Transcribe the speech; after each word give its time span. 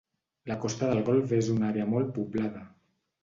La 0.51 0.55
costa 0.63 0.87
del 0.91 1.01
golf 1.09 1.35
és 1.41 1.51
una 1.57 1.69
àrea 1.73 1.87
molt 1.91 2.11
poblada. 2.17 2.65